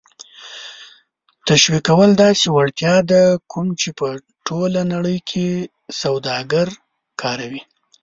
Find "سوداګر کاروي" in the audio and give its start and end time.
6.01-7.61